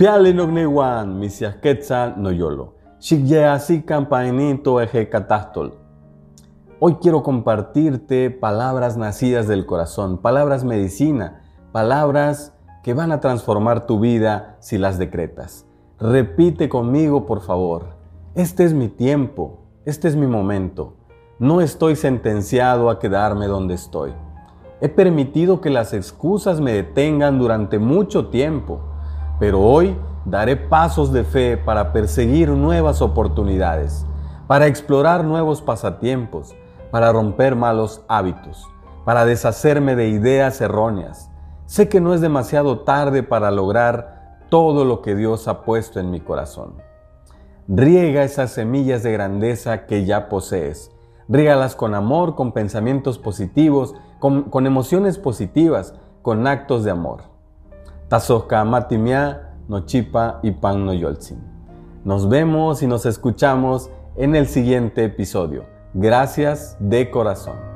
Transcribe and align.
Piale 0.00 0.32
misiasquetza 0.32 2.14
noyolo. 2.16 2.72
Shikyeasi 3.00 3.82
campainito 3.82 4.80
eje 4.80 5.10
catastol. 5.10 5.74
Hoy 6.78 6.94
quiero 7.02 7.22
compartirte 7.22 8.30
palabras 8.30 8.96
nacidas 8.96 9.46
del 9.46 9.66
corazón, 9.66 10.16
palabras 10.16 10.64
medicina, 10.64 11.42
palabras 11.70 12.54
que 12.82 12.94
van 12.94 13.12
a 13.12 13.20
transformar 13.20 13.86
tu 13.86 14.00
vida 14.00 14.56
si 14.60 14.78
las 14.78 14.96
decretas. 14.96 15.66
Repite 15.98 16.70
conmigo, 16.70 17.26
por 17.26 17.42
favor. 17.42 17.88
Este 18.34 18.64
es 18.64 18.72
mi 18.72 18.88
tiempo, 18.88 19.58
este 19.84 20.08
es 20.08 20.16
mi 20.16 20.26
momento. 20.26 20.94
No 21.38 21.60
estoy 21.60 21.94
sentenciado 21.94 22.88
a 22.88 22.98
quedarme 22.98 23.48
donde 23.48 23.74
estoy. 23.74 24.14
He 24.80 24.88
permitido 24.88 25.60
que 25.60 25.68
las 25.68 25.92
excusas 25.92 26.58
me 26.58 26.72
detengan 26.72 27.38
durante 27.38 27.78
mucho 27.78 28.28
tiempo, 28.28 28.80
pero 29.40 29.60
hoy 29.60 29.96
daré 30.24 30.54
pasos 30.54 31.12
de 31.12 31.24
fe 31.24 31.56
para 31.56 31.92
perseguir 31.92 32.50
nuevas 32.50 33.02
oportunidades, 33.02 34.06
para 34.46 34.68
explorar 34.68 35.24
nuevos 35.24 35.62
pasatiempos, 35.62 36.54
para 36.92 37.10
romper 37.10 37.56
malos 37.56 38.02
hábitos, 38.06 38.68
para 39.04 39.24
deshacerme 39.24 39.96
de 39.96 40.08
ideas 40.08 40.60
erróneas. 40.60 41.30
Sé 41.66 41.88
que 41.88 42.00
no 42.00 42.14
es 42.14 42.20
demasiado 42.20 42.80
tarde 42.80 43.22
para 43.22 43.50
lograr 43.50 44.38
todo 44.50 44.84
lo 44.84 45.02
que 45.02 45.14
Dios 45.14 45.48
ha 45.48 45.62
puesto 45.62 45.98
en 45.98 46.10
mi 46.10 46.20
corazón. 46.20 46.74
Riega 47.66 48.24
esas 48.24 48.50
semillas 48.50 49.02
de 49.02 49.12
grandeza 49.12 49.86
que 49.86 50.04
ya 50.04 50.28
posees. 50.28 50.90
Rígalas 51.28 51.76
con 51.76 51.94
amor, 51.94 52.34
con 52.34 52.52
pensamientos 52.52 53.18
positivos, 53.18 53.94
con, 54.18 54.66
emociones 54.66 55.16
positivas, 55.18 55.94
con 56.22 56.48
actos 56.48 56.82
de 56.84 56.90
amor. 56.90 57.29
Tazosca 58.10 58.64
matimia, 58.64 59.52
nochipa 59.68 60.40
y 60.42 60.50
pan 60.50 60.84
no 60.84 60.92
Nos 62.04 62.28
vemos 62.28 62.82
y 62.82 62.88
nos 62.88 63.06
escuchamos 63.06 63.88
en 64.16 64.34
el 64.34 64.48
siguiente 64.48 65.04
episodio. 65.04 65.64
Gracias 65.94 66.76
de 66.80 67.08
corazón. 67.08 67.69